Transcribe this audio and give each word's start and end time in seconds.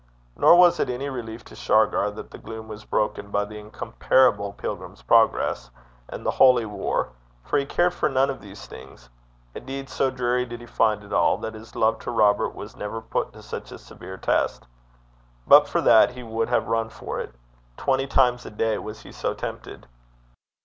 Nor 0.35 0.55
was 0.55 0.79
it 0.79 0.89
any 0.89 1.09
relief 1.11 1.45
to 1.45 1.55
Shargar 1.55 2.09
that 2.09 2.31
the 2.31 2.39
gloom 2.39 2.67
was 2.67 2.85
broken 2.85 3.29
by 3.29 3.45
the 3.45 3.59
incomparable 3.59 4.51
Pilgrim's 4.51 5.03
Progress 5.03 5.69
and 6.09 6.25
the 6.25 6.31
Holy 6.31 6.65
War, 6.65 7.09
for 7.43 7.59
he 7.59 7.67
cared 7.67 7.93
for 7.93 8.09
none 8.09 8.31
of 8.31 8.41
these 8.41 8.65
things. 8.65 9.09
Indeed, 9.53 9.89
so 9.89 10.09
dreary 10.09 10.43
did 10.47 10.59
he 10.59 10.65
find 10.65 11.03
it 11.03 11.13
all, 11.13 11.37
that 11.37 11.53
his 11.53 11.75
love 11.75 11.99
to 11.99 12.09
Robert 12.09 12.55
was 12.55 12.75
never 12.75 12.99
put 12.99 13.31
to 13.33 13.43
such 13.43 13.71
a 13.71 13.77
severe 13.77 14.17
test. 14.17 14.65
But 15.45 15.67
for 15.69 15.81
that, 15.81 16.09
he 16.15 16.23
would 16.23 16.49
have 16.49 16.65
run 16.67 16.89
for 16.89 17.19
it. 17.19 17.35
Twenty 17.77 18.07
times 18.07 18.43
a 18.43 18.49
day 18.49 18.79
was 18.79 19.01
he 19.03 19.11
so 19.11 19.35
tempted. 19.35 19.85